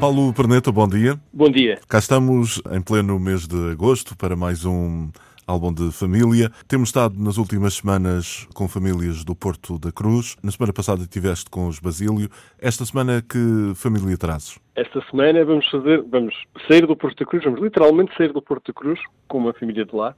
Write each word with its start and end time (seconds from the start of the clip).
Paulo 0.00 0.32
Perneta, 0.32 0.70
bom 0.70 0.86
dia. 0.86 1.18
Bom 1.32 1.50
dia. 1.50 1.80
Cá 1.88 1.98
estamos 1.98 2.62
em 2.70 2.80
pleno 2.80 3.18
mês 3.18 3.48
de 3.48 3.72
agosto 3.72 4.16
para 4.16 4.36
mais 4.36 4.64
um 4.64 5.10
álbum 5.44 5.74
de 5.74 5.90
família. 5.90 6.52
Temos 6.68 6.90
estado 6.90 7.16
nas 7.18 7.36
últimas 7.36 7.74
semanas 7.74 8.46
com 8.54 8.68
famílias 8.68 9.24
do 9.24 9.34
Porto 9.34 9.76
da 9.76 9.90
Cruz. 9.90 10.36
Na 10.40 10.52
semana 10.52 10.72
passada 10.72 11.02
estiveste 11.02 11.50
com 11.50 11.66
os 11.66 11.80
Basílio. 11.80 12.30
Esta 12.60 12.86
semana 12.86 13.20
que 13.20 13.72
família 13.74 14.16
trazes? 14.16 14.60
Esta 14.76 15.04
semana 15.10 15.44
vamos 15.44 15.68
fazer, 15.68 16.00
vamos 16.02 16.32
sair 16.68 16.86
do 16.86 16.94
Porto 16.94 17.18
da 17.18 17.26
Cruz, 17.26 17.42
vamos 17.42 17.60
literalmente 17.60 18.16
sair 18.16 18.32
do 18.32 18.40
Porto 18.40 18.68
da 18.68 18.74
Cruz 18.74 19.00
com 19.26 19.38
uma 19.38 19.52
família 19.52 19.84
de 19.84 19.96
lá. 19.96 20.14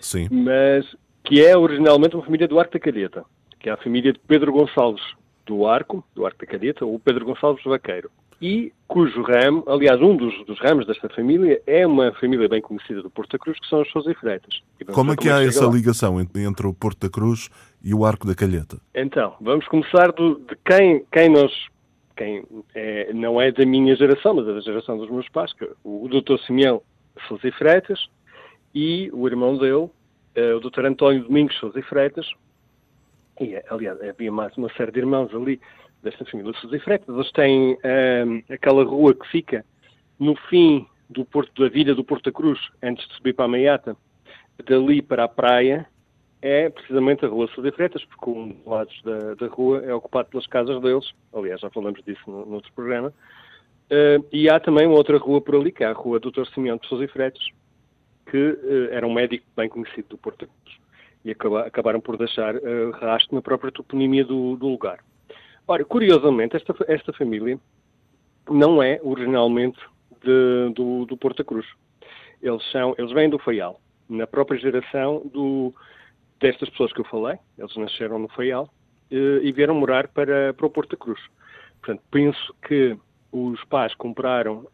Sim. 0.00 0.28
Mas 0.30 0.86
que 1.24 1.44
é 1.44 1.58
originalmente 1.58 2.14
uma 2.14 2.24
família 2.24 2.46
do 2.46 2.60
Arco 2.60 2.74
da 2.74 2.78
Calheta, 2.78 3.24
que 3.58 3.68
é 3.68 3.72
a 3.72 3.76
família 3.76 4.12
de 4.12 4.20
Pedro 4.20 4.52
Gonçalves 4.52 5.02
do 5.44 5.66
Arco, 5.66 6.04
do 6.14 6.24
Arco 6.24 6.38
da 6.38 6.46
Calheta, 6.46 6.84
ou 6.84 6.96
Pedro 7.00 7.24
Gonçalves 7.24 7.64
Vaqueiro 7.64 8.08
e 8.40 8.72
cujo 8.86 9.22
ramo, 9.22 9.64
aliás, 9.66 10.00
um 10.00 10.16
dos, 10.16 10.44
dos, 10.44 10.58
ramos 10.60 10.86
desta 10.86 11.08
família 11.08 11.60
é 11.66 11.86
uma 11.86 12.12
família 12.12 12.48
bem 12.48 12.60
conhecida 12.60 13.02
do 13.02 13.10
Porto 13.10 13.32
da 13.32 13.38
Cruz, 13.38 13.58
que 13.58 13.66
são 13.66 13.82
os 13.82 13.90
Sousa 13.90 14.10
e 14.10 14.14
Freitas. 14.14 14.62
E 14.78 14.84
como 14.84 15.12
é 15.12 15.16
que 15.16 15.30
há 15.30 15.42
essa 15.42 15.66
lá. 15.66 15.72
ligação 15.72 16.20
entre 16.20 16.66
o 16.66 16.74
Porto 16.74 17.06
da 17.06 17.10
Cruz 17.10 17.48
e 17.82 17.94
o 17.94 18.04
Arco 18.04 18.26
da 18.26 18.34
Calheta? 18.34 18.78
Então, 18.94 19.34
vamos 19.40 19.66
começar 19.68 20.12
do, 20.12 20.36
de 20.36 20.56
quem, 20.64 21.04
quem 21.10 21.30
nós, 21.30 21.52
quem 22.16 22.44
é, 22.74 23.12
não 23.12 23.40
é 23.40 23.50
da 23.50 23.64
minha 23.64 23.96
geração, 23.96 24.34
mas 24.34 24.46
é 24.46 24.52
da 24.52 24.60
geração 24.60 24.98
dos 24.98 25.10
meus 25.10 25.28
pais, 25.30 25.52
que 25.54 25.64
é 25.64 25.70
o 25.82 26.06
Dr. 26.08 26.38
Simeão 26.46 26.82
Sousa 27.26 27.48
e 27.48 27.52
Freitas 27.52 28.06
e 28.74 29.10
o 29.12 29.26
irmão 29.26 29.56
dele, 29.56 29.88
eh, 30.34 30.54
o 30.54 30.60
Dr. 30.60 30.84
António 30.84 31.22
Domingos 31.22 31.58
Sousa 31.58 31.78
e 31.78 31.82
Freitas, 31.82 32.30
e, 33.40 33.56
aliás, 33.68 34.00
havia 34.02 34.32
mais 34.32 34.56
uma 34.56 34.70
série 34.74 34.92
de 34.92 34.98
irmãos 35.00 35.34
ali, 35.34 35.60
desta 36.02 36.24
família 36.24 36.52
Sousa 36.54 36.78
Freitas. 36.80 37.14
Eles 37.14 37.32
têm 37.32 37.78
um, 38.26 38.42
aquela 38.52 38.84
rua 38.84 39.14
que 39.14 39.26
fica 39.28 39.64
no 40.18 40.36
fim 40.48 40.86
do 41.08 41.24
Porto 41.24 41.62
da 41.62 41.68
Vida, 41.68 41.94
do 41.94 42.04
Porto 42.04 42.24
da 42.24 42.32
Cruz, 42.32 42.58
antes 42.82 43.06
de 43.08 43.14
subir 43.14 43.34
para 43.34 43.44
a 43.44 43.48
Meiata, 43.48 43.96
dali 44.64 45.02
para 45.02 45.24
a 45.24 45.28
praia, 45.28 45.86
é 46.42 46.68
precisamente 46.68 47.24
a 47.24 47.28
Rua 47.28 47.48
Sousa 47.48 47.72
Freitas, 47.72 48.04
porque 48.04 48.30
um 48.30 48.48
dos 48.48 48.66
lados 48.66 49.02
da, 49.02 49.34
da, 49.34 49.46
rua 49.48 49.82
é 49.84 49.92
ocupado 49.92 50.28
pelas 50.28 50.46
casas 50.46 50.80
deles. 50.80 51.10
Aliás, 51.32 51.60
já 51.60 51.70
falamos 51.70 52.02
disso 52.04 52.22
no, 52.26 52.44
no 52.46 52.54
outro 52.54 52.72
programa. 52.72 53.12
Uh, 53.86 54.24
e 54.32 54.48
há 54.48 54.58
também 54.60 54.86
uma 54.86 54.96
outra 54.96 55.16
rua 55.16 55.40
por 55.40 55.56
ali, 55.56 55.72
que 55.72 55.84
é 55.84 55.86
a 55.86 55.92
Rua 55.92 56.20
Doutor 56.20 56.46
Simeão 56.48 56.76
de 56.76 56.86
Sousa 56.86 57.04
e 57.04 57.08
Freitas, 57.08 57.44
que 58.30 58.36
uh, 58.36 58.88
era 58.90 59.06
um 59.06 59.12
médico 59.12 59.46
bem 59.56 59.68
conhecido 59.68 60.08
do 60.10 60.18
Porto. 60.18 60.48
E 61.24 61.30
acaba, 61.30 61.62
acabaram 61.62 62.00
por 62.00 62.16
deixar 62.16 62.54
uh, 62.56 62.90
rastro 62.92 63.34
na 63.34 63.42
própria 63.42 63.72
toponimia 63.72 64.24
do, 64.24 64.56
do 64.56 64.68
lugar. 64.68 65.00
Ora, 65.68 65.84
curiosamente, 65.84 66.56
esta, 66.56 66.74
esta 66.86 67.12
família 67.12 67.58
não 68.48 68.82
é 68.82 69.00
originalmente 69.02 69.78
de, 70.22 70.72
do, 70.74 71.04
do 71.06 71.16
Porta 71.16 71.42
Cruz. 71.42 71.66
Eles, 72.40 72.62
são, 72.70 72.94
eles 72.98 73.12
vêm 73.12 73.28
do 73.28 73.38
Faial, 73.38 73.80
na 74.08 74.26
própria 74.26 74.58
geração 74.60 75.22
do, 75.32 75.74
destas 76.40 76.70
pessoas 76.70 76.92
que 76.92 77.00
eu 77.00 77.04
falei. 77.06 77.38
Eles 77.58 77.76
nasceram 77.76 78.18
no 78.18 78.28
Faial 78.28 78.68
e, 79.10 79.40
e 79.42 79.52
vieram 79.52 79.74
morar 79.74 80.08
para, 80.08 80.54
para 80.54 80.66
o 80.66 80.70
Porta 80.70 80.96
Cruz. 80.96 81.20
Portanto, 81.80 82.02
penso 82.10 82.54
que 82.66 82.96
os 83.32 83.62
pais 83.64 83.94
compraram 83.94 84.66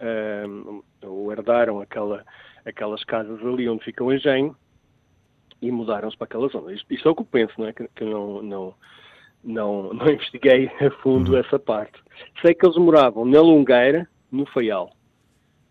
um, 0.49 0.83
ou 1.03 1.33
herdaram 1.33 1.81
aquela, 1.81 2.25
aquelas 2.65 3.03
casas 3.05 3.41
ali 3.41 3.69
onde 3.69 3.85
fica 3.85 4.05
o 4.05 4.13
engenho 4.13 4.55
e 5.61 5.71
mudaram-se 5.71 6.17
para 6.17 6.27
aquela 6.27 6.49
zona. 6.49 6.73
Isto, 6.73 6.93
isto 6.93 7.09
é 7.09 7.11
o 7.11 7.15
que 7.15 7.23
eu 7.23 7.27
penso, 7.27 7.55
não 7.59 7.67
é? 7.67 7.73
Que, 7.73 7.89
que 7.89 8.05
não, 8.05 8.43
não, 8.43 8.75
não, 9.43 9.93
não 9.93 10.09
investiguei 10.09 10.71
a 10.81 10.91
fundo 11.03 11.33
uhum. 11.33 11.39
essa 11.39 11.59
parte. 11.59 12.01
Sei 12.41 12.55
que 12.55 12.65
eles 12.65 12.77
moravam 12.77 13.25
na 13.25 13.41
Lungueira, 13.41 14.09
no 14.31 14.47
Faial. 14.47 14.93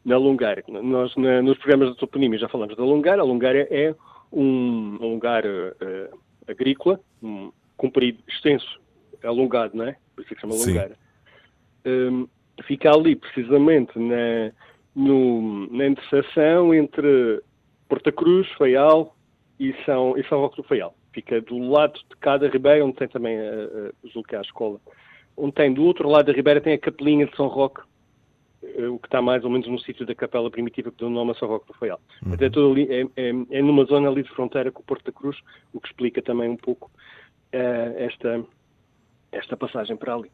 Na 0.03 0.17
Lungueira. 0.17 0.63
Nós, 0.67 1.15
na, 1.15 1.41
nos 1.41 1.57
programas 1.57 1.89
de 1.89 1.97
toponímia 1.97 2.39
já 2.39 2.49
falamos 2.49 2.75
da 2.75 2.83
Lungueira. 2.83 3.21
A 3.21 3.25
Lungueira 3.25 3.67
é 3.69 3.95
um, 4.31 4.97
um 4.99 5.13
lugar 5.13 5.45
uh, 5.45 6.19
agrícola, 6.47 6.99
um, 7.21 7.51
comprido, 7.77 8.19
extenso, 8.27 8.79
alongado, 9.23 9.77
não 9.77 9.85
é? 9.85 9.95
Por 10.15 10.21
isso 10.21 10.29
que 10.29 10.35
se 10.35 10.41
chama 10.41 10.55
Lungueira. 10.55 10.97
Um, 11.85 12.27
fica 12.63 12.91
ali, 12.91 13.15
precisamente, 13.15 13.97
na, 13.97 14.51
no, 14.95 15.67
na 15.71 15.87
interseção 15.87 16.73
entre 16.73 17.41
Porta 17.87 18.11
Cruz, 18.11 18.47
Faial 18.57 19.15
e 19.59 19.73
São, 19.85 20.17
e 20.17 20.27
São 20.27 20.39
Roque 20.39 20.57
do 20.57 20.63
Faial 20.63 20.95
fica 21.13 21.41
do 21.41 21.57
lado 21.57 21.93
de 21.93 22.15
cada 22.19 22.47
ribeira, 22.47 22.85
onde 22.85 22.95
tem 22.95 23.07
também, 23.07 23.37
uh, 23.37 23.93
julgo 24.05 24.27
que 24.27 24.35
é 24.35 24.39
a 24.39 24.41
escola, 24.41 24.79
onde 25.35 25.53
tem 25.53 25.73
do 25.73 25.83
outro 25.83 26.09
lado 26.09 26.25
da 26.25 26.33
ribeira 26.33 26.61
tem 26.61 26.73
a 26.73 26.77
capelinha 26.77 27.25
de 27.25 27.35
São 27.35 27.47
Roque, 27.47 27.81
uh, 27.81 28.93
o 28.93 28.99
que 28.99 29.07
está 29.07 29.21
mais 29.21 29.43
ou 29.43 29.49
menos 29.49 29.67
no 29.67 29.79
sítio 29.79 30.05
da 30.05 30.15
capela 30.15 30.49
primitiva 30.49 30.91
que 30.91 30.97
deu 30.97 31.07
o 31.07 31.11
nome 31.11 31.31
a 31.31 31.35
São 31.35 31.47
Roque 31.47 31.67
do 31.67 31.73
Faial. 31.73 31.99
Uhum. 32.25 32.33
Até 32.33 32.49
todo 32.49 32.71
ali, 32.71 32.87
é, 32.89 33.01
é, 33.15 33.29
é, 33.49 33.61
numa 33.61 33.85
zona 33.85 34.09
ali 34.09 34.23
de 34.23 34.29
fronteira 34.29 34.71
com 34.71 34.81
o 34.81 34.85
Porto 34.85 35.05
da 35.05 35.11
Cruz, 35.11 35.37
o 35.73 35.79
que 35.79 35.87
explica 35.87 36.21
também 36.21 36.49
um 36.49 36.57
pouco 36.57 36.89
uh, 37.53 37.97
esta, 37.97 38.43
esta 39.31 39.57
passagem 39.57 39.95
para 39.97 40.15
ali. 40.15 40.31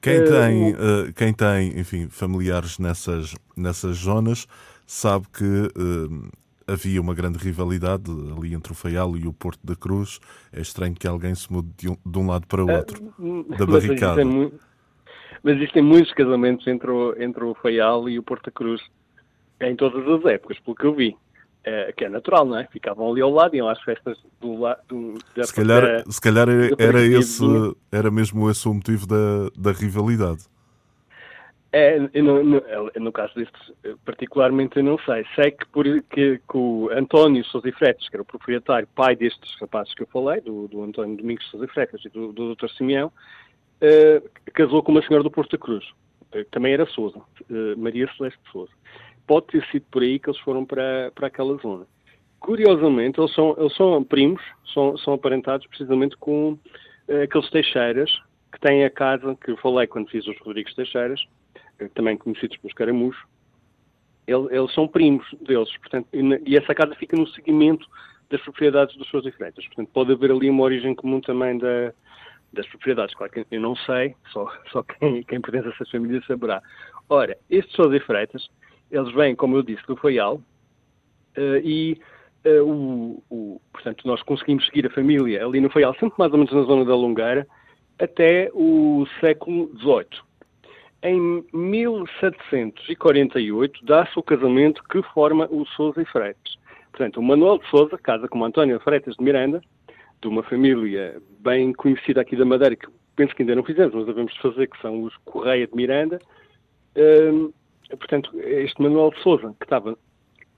Quem 0.00 0.24
tem, 0.24 0.72
uh, 0.72 1.12
quem 1.14 1.32
tem, 1.34 1.78
enfim, 1.78 2.08
familiares 2.08 2.78
nessas, 2.78 3.34
nessas 3.54 3.98
zonas 3.98 4.46
sabe 4.86 5.26
que 5.28 5.68
havia 6.72 7.00
uma 7.00 7.14
grande 7.14 7.38
rivalidade 7.38 8.10
ali 8.36 8.54
entre 8.54 8.72
o 8.72 8.74
Faial 8.74 9.16
e 9.16 9.26
o 9.26 9.32
Porto 9.32 9.60
da 9.64 9.74
Cruz. 9.74 10.20
É 10.52 10.60
estranho 10.60 10.94
que 10.94 11.06
alguém 11.06 11.34
se 11.34 11.52
mude 11.52 11.68
de 11.76 11.88
um, 11.88 11.96
de 12.04 12.18
um 12.18 12.26
lado 12.26 12.46
para 12.46 12.64
o 12.64 12.70
ah, 12.70 12.78
outro, 12.78 13.14
uh, 13.18 13.56
da 13.56 13.66
barricada. 13.66 14.24
Mas, 14.24 14.52
mas 15.42 15.56
existem 15.56 15.82
muitos 15.82 16.12
casamentos 16.12 16.66
entre 16.66 16.90
o, 16.90 17.14
entre 17.20 17.44
o 17.44 17.54
Faial 17.54 18.08
e 18.08 18.18
o 18.18 18.22
Porto 18.22 18.44
da 18.44 18.52
Cruz, 18.52 18.80
em 19.60 19.74
todas 19.76 20.06
as 20.06 20.24
épocas, 20.24 20.58
pelo 20.60 20.76
que 20.76 20.86
eu 20.86 20.94
vi. 20.94 21.16
É, 21.62 21.92
que 21.92 22.06
é 22.06 22.08
natural, 22.08 22.46
não 22.46 22.56
é? 22.56 22.66
Ficavam 22.72 23.10
ali 23.10 23.20
ao 23.20 23.30
lado, 23.30 23.54
iam 23.54 23.68
às 23.68 23.78
festas 23.82 24.16
do 24.40 24.60
lado. 24.60 24.80
Se 25.44 25.54
calhar, 25.54 26.02
se 26.10 26.18
calhar 26.18 26.48
era, 26.48 26.70
era, 26.78 27.02
esse, 27.04 27.44
era 27.92 28.10
mesmo 28.10 28.50
esse 28.50 28.66
o 28.66 28.72
motivo 28.72 29.06
da, 29.06 29.50
da 29.54 29.70
rivalidade. 29.70 30.40
É, 31.72 32.00
no, 32.98 33.12
caso 33.12 33.32
destes, 33.36 33.72
particularmente, 34.04 34.76
eu 34.76 34.82
não 34.82 34.98
sei. 34.98 35.24
Sei 35.36 35.52
que, 35.52 35.66
por, 35.68 35.84
que, 35.84 36.38
que 36.38 36.56
o 36.56 36.90
António 36.92 37.44
Sousa 37.44 37.70
Freitas, 37.72 38.08
que 38.08 38.16
era 38.16 38.22
o 38.22 38.26
proprietário, 38.26 38.88
pai 38.94 39.14
destes 39.14 39.54
rapazes 39.60 39.94
que 39.94 40.02
eu 40.02 40.08
falei, 40.08 40.40
do, 40.40 40.66
do 40.66 40.82
António 40.82 41.16
Domingos 41.16 41.48
Sousa 41.48 41.68
Freitas 41.68 42.04
e 42.04 42.08
do, 42.08 42.32
do 42.32 42.56
Dr. 42.56 42.68
Simeão, 42.70 43.12
uh, 43.80 44.30
casou 44.52 44.82
com 44.82 44.90
uma 44.90 45.02
senhora 45.02 45.22
do 45.22 45.30
Porto 45.30 45.52
da 45.52 45.58
Cruz. 45.58 45.84
Uh, 46.34 46.44
também 46.50 46.72
era 46.72 46.86
Sousa, 46.86 47.18
uh, 47.18 47.78
Maria 47.78 48.10
Celeste 48.16 48.40
Sousa. 48.50 48.72
Pode 49.24 49.46
ter 49.46 49.64
sido 49.66 49.86
por 49.92 50.02
aí 50.02 50.18
que 50.18 50.28
eles 50.28 50.40
foram 50.40 50.64
para, 50.64 51.12
para 51.14 51.28
aquela 51.28 51.56
zona. 51.58 51.86
Curiosamente, 52.40 53.20
eles 53.20 53.32
são, 53.32 53.54
eles 53.56 53.76
são 53.76 54.02
primos, 54.02 54.42
são, 54.74 54.96
são 54.98 55.14
aparentados 55.14 55.66
precisamente 55.68 56.16
com 56.16 56.58
aqueles 57.22 57.50
Teixeiras, 57.50 58.10
que 58.50 58.58
têm 58.60 58.84
a 58.84 58.90
casa 58.90 59.36
que 59.36 59.50
eu 59.50 59.56
falei 59.58 59.86
quando 59.86 60.08
fiz 60.08 60.26
os 60.26 60.38
Rodrigues 60.38 60.74
Teixeiras, 60.74 61.20
também 61.88 62.16
conhecidos 62.16 62.56
pelos 62.58 62.74
caramuchos, 62.74 63.22
eles 64.26 64.72
são 64.74 64.86
primos 64.86 65.26
deles, 65.40 65.76
portanto, 65.78 66.06
e 66.12 66.56
essa 66.56 66.74
casa 66.74 66.94
fica 66.94 67.16
no 67.16 67.26
seguimento 67.28 67.86
das 68.30 68.40
propriedades 68.42 68.96
dos 68.96 69.08
seus 69.10 69.24
diferentes. 69.24 69.66
Portanto, 69.66 69.90
pode 69.92 70.12
haver 70.12 70.30
ali 70.30 70.48
uma 70.48 70.62
origem 70.62 70.94
comum 70.94 71.20
também 71.20 71.58
da, 71.58 71.92
das 72.52 72.66
propriedades. 72.68 73.14
Claro 73.14 73.32
que 73.32 73.44
eu 73.50 73.60
não 73.60 73.74
sei, 73.76 74.14
só, 74.32 74.46
só 74.70 74.82
quem, 74.82 75.22
quem 75.24 75.40
pertence 75.40 75.68
a 75.68 75.70
essas 75.72 75.90
famílias 75.90 76.24
saberá. 76.26 76.62
Ora, 77.08 77.36
estes 77.48 77.74
Sousa 77.74 77.96
e 77.96 78.00
Freitas, 78.00 78.48
eles 78.90 79.12
vêm, 79.14 79.34
como 79.34 79.56
eu 79.56 79.62
disse, 79.62 79.84
do 79.86 79.96
Faial, 79.96 80.36
uh, 80.36 81.56
e 81.62 82.00
uh, 82.44 82.64
o, 82.64 83.22
o, 83.30 83.60
portanto, 83.72 84.06
nós 84.06 84.22
conseguimos 84.22 84.64
seguir 84.66 84.86
a 84.86 84.90
família 84.90 85.44
ali 85.44 85.60
no 85.60 85.70
Faial, 85.70 85.94
sempre 85.94 86.14
mais 86.18 86.32
ou 86.32 86.38
menos 86.38 86.52
na 86.52 86.62
zona 86.62 86.84
da 86.84 86.94
Longueira, 86.94 87.46
até 87.98 88.50
o 88.54 89.06
século 89.20 89.70
XVIII. 89.78 90.29
Em 91.02 91.42
1748 91.52 93.84
dá-se 93.86 94.18
o 94.18 94.22
casamento 94.22 94.82
que 94.84 95.02
forma 95.14 95.48
o 95.50 95.64
Sousa 95.66 96.02
e 96.02 96.04
Freitas. 96.04 96.58
Portanto, 96.90 97.18
o 97.18 97.22
Manuel 97.22 97.56
de 97.58 97.66
Sousa 97.70 97.96
casa 97.96 98.28
com 98.28 98.44
António 98.44 98.78
Freitas 98.80 99.16
de 99.16 99.24
Miranda, 99.24 99.62
de 100.20 100.28
uma 100.28 100.42
família 100.42 101.16
bem 101.38 101.72
conhecida 101.72 102.20
aqui 102.20 102.36
da 102.36 102.44
Madeira, 102.44 102.76
que 102.76 102.86
penso 103.16 103.34
que 103.34 103.42
ainda 103.42 103.54
não 103.54 103.64
fizemos, 103.64 103.94
mas 103.94 104.04
devemos 104.06 104.36
fazer, 104.36 104.66
que 104.66 104.78
são 104.82 105.02
os 105.02 105.16
Correia 105.24 105.66
de 105.66 105.74
Miranda. 105.74 106.18
Hum, 106.96 107.50
portanto, 107.90 108.30
este 108.38 108.82
Manuel 108.82 109.10
de 109.10 109.22
Sousa, 109.22 109.54
que 109.58 109.64
estava 109.64 109.96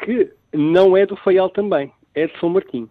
que 0.01 0.33
não 0.53 0.97
é 0.97 1.07
do 1.07 1.17
Faial 1.17 1.51
também, 1.51 1.93
é 2.15 2.27
de 2.27 2.39
São 2.41 2.49
Martinho. 2.49 2.91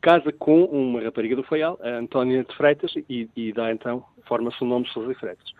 Casa 0.00 0.32
com 0.32 0.64
uma 0.64 1.00
rapariga 1.00 1.36
do 1.36 1.44
Faial, 1.44 1.78
a 1.80 1.90
Antónia 1.90 2.44
de 2.44 2.56
Freitas, 2.56 2.92
e, 3.08 3.28
e 3.36 3.52
dá 3.52 3.70
então, 3.70 4.04
forma-se 4.26 4.60
o 4.62 4.66
nome 4.66 4.86
de 4.86 4.92
Sousa 4.92 5.14
Freitas. 5.14 5.52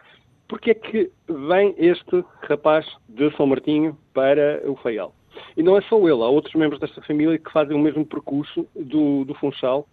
Porquê 0.48 0.70
é 0.70 0.74
que 0.74 1.12
vem 1.28 1.74
este 1.76 2.24
rapaz 2.48 2.86
de 3.06 3.30
São 3.36 3.46
Martinho 3.46 3.94
para 4.14 4.62
o 4.68 4.74
Faial? 4.76 5.14
E 5.56 5.62
não 5.62 5.76
é 5.76 5.82
só 5.82 5.96
ele, 5.98 6.22
há 6.22 6.28
outros 6.28 6.54
membros 6.54 6.80
desta 6.80 7.02
família 7.02 7.38
que 7.38 7.52
fazem 7.52 7.76
o 7.76 7.78
mesmo 7.78 8.04
percurso 8.04 8.66
do, 8.74 9.24
do 9.26 9.34
Funchal, 9.34 9.86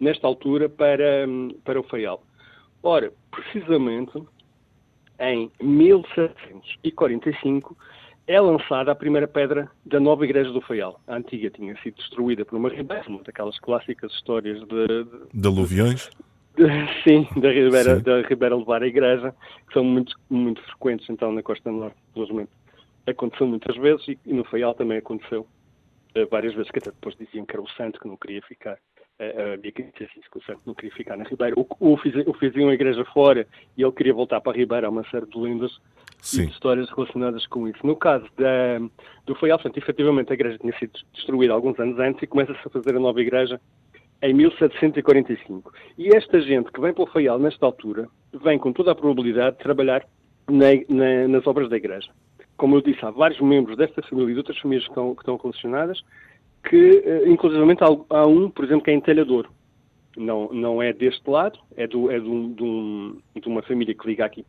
nesta 0.00 0.26
altura, 0.26 0.68
para, 0.68 1.24
para 1.64 1.80
o 1.80 1.84
Faial. 1.84 2.22
Ora, 2.82 3.12
precisamente 3.30 4.20
em 5.20 5.48
1745 5.62 7.76
é 8.26 8.40
lançada 8.40 8.90
a 8.90 8.94
primeira 8.94 9.28
pedra 9.28 9.70
da 9.86 10.00
nova 10.00 10.24
igreja 10.24 10.50
do 10.50 10.60
Faial. 10.60 11.00
A 11.06 11.14
antiga 11.16 11.48
tinha 11.50 11.80
sido 11.80 11.94
destruída 11.96 12.44
por 12.44 12.56
uma 12.56 12.68
ribeira, 12.68 13.04
uma 13.08 13.22
daquelas 13.22 13.56
clássicas 13.60 14.12
histórias 14.12 14.58
de... 14.66 14.88
de, 14.88 15.06
de 15.32 15.48
aluviões? 15.48 16.10
Sim, 17.04 17.26
da 17.40 17.50
Ribeira, 17.50 17.96
Sim. 17.96 18.02
da 18.02 18.22
Ribeira 18.22 18.56
levar 18.56 18.82
a 18.82 18.86
igreja, 18.86 19.34
que 19.66 19.72
são 19.72 19.84
muito, 19.84 20.14
muito 20.28 20.62
frequentes 20.62 21.08
então 21.08 21.32
na 21.32 21.42
Costa 21.42 21.70
Norte, 21.70 21.96
felizmente. 22.14 22.50
Aconteceu 23.06 23.46
muitas 23.46 23.76
vezes 23.76 24.06
e, 24.08 24.18
e 24.26 24.32
no 24.32 24.44
Faial 24.44 24.74
também 24.74 24.98
aconteceu 24.98 25.42
uh, 26.16 26.26
várias 26.30 26.54
vezes, 26.54 26.70
que 26.70 26.78
até 26.78 26.90
depois 26.90 27.16
diziam 27.16 27.44
que 27.44 27.54
era 27.54 27.62
o 27.62 27.68
santo 27.70 28.00
que 28.00 28.06
não 28.06 28.16
queria 28.16 28.42
ficar. 28.42 28.78
Uh, 29.20 29.54
havia 29.54 29.72
que 29.72 29.82
dizer 29.82 30.08
assim, 30.10 30.20
que 30.20 30.38
o 30.38 30.42
santo 30.42 30.60
não 30.64 30.74
queria 30.74 30.94
ficar 30.94 31.16
na 31.16 31.24
Ribeira. 31.24 31.54
Ou, 31.56 31.66
ou, 31.80 31.96
fiz, 31.96 32.14
ou 32.26 32.34
fiziam 32.34 32.68
a 32.68 32.74
igreja 32.74 33.04
fora 33.06 33.46
e 33.76 33.82
ele 33.82 33.92
queria 33.92 34.14
voltar 34.14 34.40
para 34.40 34.52
a 34.52 34.56
Ribeira. 34.56 34.86
Há 34.86 34.90
uma 34.90 35.04
série 35.10 35.26
de 35.26 35.38
lendas 35.38 35.78
Sim. 36.20 36.42
e 36.42 36.46
de 36.46 36.52
histórias 36.52 36.88
relacionadas 36.90 37.46
com 37.46 37.68
isso. 37.68 37.84
No 37.84 37.96
caso 37.96 38.26
da, 38.36 38.78
do 39.26 39.34
Faial, 39.34 39.58
portanto, 39.58 39.78
efetivamente 39.78 40.30
a 40.30 40.34
igreja 40.34 40.58
tinha 40.58 40.76
sido 40.78 40.92
destruída 41.12 41.52
alguns 41.52 41.78
anos 41.78 41.98
antes 41.98 42.22
e 42.22 42.26
começa-se 42.26 42.60
a 42.64 42.70
fazer 42.70 42.96
a 42.96 43.00
nova 43.00 43.20
igreja 43.20 43.60
em 44.22 44.32
1745. 44.32 45.72
E 45.98 46.08
esta 46.16 46.40
gente 46.40 46.70
que 46.70 46.80
vem 46.80 46.94
para 46.94 47.02
o 47.02 47.06
Faial 47.06 47.38
nesta 47.38 47.66
altura, 47.66 48.08
vem 48.42 48.58
com 48.58 48.72
toda 48.72 48.92
a 48.92 48.94
probabilidade 48.94 49.56
de 49.56 49.62
trabalhar 49.62 50.06
na, 50.48 50.66
na, 50.88 51.28
nas 51.28 51.46
obras 51.46 51.68
da 51.68 51.76
Igreja. 51.76 52.10
Como 52.56 52.76
eu 52.76 52.80
disse, 52.80 53.04
há 53.04 53.10
vários 53.10 53.40
membros 53.40 53.76
desta 53.76 54.02
família 54.02 54.30
e 54.30 54.34
de 54.34 54.38
outras 54.38 54.58
famílias 54.58 54.84
que 54.84 54.90
estão, 54.90 55.14
que 55.14 55.22
estão 55.22 55.36
condicionadas, 55.36 56.00
que, 56.68 57.02
eh, 57.04 57.28
inclusivamente, 57.28 57.82
há, 57.82 57.88
há, 58.16 58.26
um, 58.26 58.48
por 58.48 58.64
exemplo, 58.64 58.84
que 58.84 58.90
é 58.90 58.94
entalhador. 58.94 59.48
Não, 60.16 60.48
não 60.52 60.80
é 60.80 60.92
deste 60.92 61.28
lado, 61.28 61.58
é, 61.76 61.86
do, 61.86 62.10
é 62.10 62.20
de, 62.20 62.28
um, 62.28 62.52
de, 62.52 62.62
um, 62.62 63.18
de 63.34 63.48
uma 63.48 63.62
família 63.62 63.94
que 63.94 64.06
liga 64.06 64.24
aqui 64.24 64.44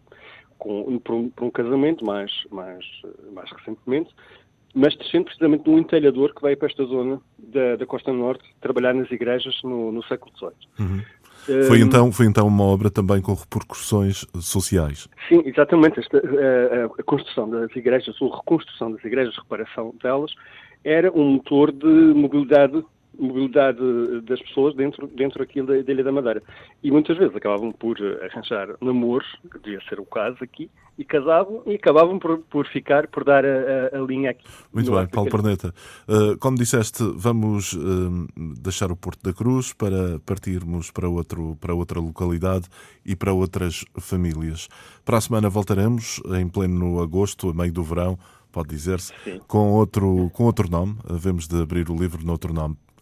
com, 0.64 0.98
por, 1.00 1.16
um, 1.16 1.30
por 1.30 1.46
um 1.46 1.52
casamento 1.52 2.06
mais, 2.06 2.32
mais, 2.50 2.86
mais 3.34 3.52
recentemente, 3.52 4.14
mas 4.74 4.96
descendo 4.98 5.26
precisamente 5.26 5.64
de 5.64 5.70
um 5.70 5.80
entalhador 5.80 6.34
que 6.34 6.42
veio 6.42 6.58
para 6.58 6.68
esta 6.68 6.84
zona 6.86 7.22
da, 7.38 7.76
da 7.76 7.86
Costa 7.86 8.12
Norte 8.12 8.44
trabalhar 8.60 8.94
nas 8.94 9.12
igrejas 9.12 9.56
no, 9.64 9.92
no 9.92 10.04
século 10.04 10.32
XVIII. 10.36 10.52
Uhum. 10.80 11.02
Foi, 11.68 11.82
então, 11.82 12.12
foi 12.12 12.26
então 12.26 12.48
uma 12.48 12.64
obra 12.64 12.90
também 12.90 13.22
com 13.22 13.34
repercussões 13.34 14.26
sociais. 14.40 15.10
Sim, 15.28 15.44
exatamente. 15.46 16.00
Esta, 16.00 16.18
a, 16.18 16.86
a, 16.86 17.04
construção 17.04 17.50
das 17.50 17.76
igrejas, 17.76 18.20
ou 18.22 18.34
reconstrução 18.34 18.94
das 18.94 19.04
igrejas, 19.04 19.36
reparação 19.38 19.94
delas, 20.02 20.32
era 20.86 21.12
um 21.12 21.34
motor 21.34 21.72
de 21.72 21.86
mobilidade 21.86 22.84
mobilidade 23.18 23.80
das 24.22 24.42
pessoas 24.42 24.76
dentro, 24.76 25.08
dentro 25.08 25.44
aqui 25.44 25.62
da, 25.62 25.82
da 25.82 25.92
Ilha 25.92 26.04
da 26.04 26.12
Madeira. 26.12 26.42
E 26.84 26.92
muitas 26.92 27.18
vezes 27.18 27.36
acabavam 27.36 27.72
por 27.72 27.98
arranjar 28.24 28.76
namoros, 28.82 29.28
que 29.52 29.60
devia 29.60 29.80
ser 29.88 30.00
o 30.00 30.06
caso 30.06 30.38
aqui, 30.44 30.70
e 30.98 31.04
casavam 31.04 31.64
e 31.66 31.76
acabavam 31.76 32.20
por, 32.20 32.40
por 32.40 32.68
ficar, 32.68 33.08
por 33.08 33.24
dar 33.24 33.44
a, 33.46 33.98
a, 33.98 34.00
linha 34.00 34.32
aqui. 34.32 34.46
Muito 34.72 34.92
bem, 34.92 35.08
Paulo 35.08 35.30
Perneta. 35.30 35.74
Uh, 36.08 36.38
como 36.38 36.58
disseste, 36.58 37.04
vamos 37.16 37.74
uh, 37.74 38.28
deixar 38.62 38.92
o 38.92 38.96
Porto 38.96 39.24
da 39.24 39.34
Cruz 39.34 39.74
para 39.74 40.20
partirmos 40.26 40.92
para, 40.92 41.08
outro, 41.10 41.58
para 41.60 41.74
outra 41.74 42.00
localidade 42.00 42.68
e 43.06 43.16
para 43.16 43.34
outras 43.34 43.84
famílias. 44.00 44.68
Para 45.04 45.18
a 45.18 45.22
semana 45.22 45.50
voltaremos, 45.50 46.22
em 46.38 46.48
pleno 46.48 47.02
agosto, 47.02 47.50
a 47.50 47.54
meio 47.54 47.74
do 47.74 47.84
verão, 47.84 48.18
pode 48.52 48.70
dizer-se, 48.70 49.12
com 49.48 49.72
outro, 49.72 50.30
com 50.34 50.44
outro 50.44 50.70
nome. 50.70 50.96
Havemos 51.10 51.48
de 51.48 51.60
abrir 51.62 51.90
o 51.90 51.96
livro 51.96 52.24
no 52.24 52.32
outro 52.32 52.54
nome. 52.54 52.78